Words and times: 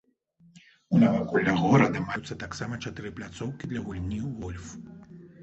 У 0.95 1.01
наваколлях 1.03 1.57
горада 1.65 2.01
маюцца 2.07 2.39
таксама 2.45 2.81
чатыры 2.87 3.13
пляцоўкі 3.21 3.71
для 3.75 3.85
гульні 3.85 4.19
ў 4.27 4.29
гольф. 4.41 4.67